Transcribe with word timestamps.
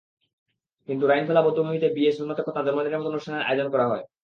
কিন্তু 0.89 1.03
রাইনখোলা 1.07 1.41
বধ্যভূমিতে 1.43 1.87
বিয়ে, 1.89 2.11
সুন্নতে 2.11 2.41
খতনা, 2.43 2.65
জন্মদিনের 2.67 2.99
মতো 2.99 3.11
অনুষ্ঠানের 3.11 3.45
আয়োজন 3.45 3.67
করা 3.73 3.85
হয়। 3.87 4.03